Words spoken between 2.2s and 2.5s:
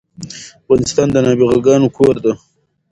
ده